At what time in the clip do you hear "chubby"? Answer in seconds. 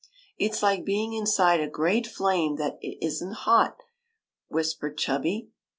4.97-5.49